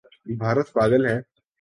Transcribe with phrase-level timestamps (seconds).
[0.39, 1.17] بھارت پاگل ہے